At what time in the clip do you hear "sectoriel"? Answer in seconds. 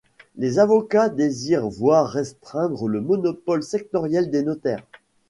3.61-4.31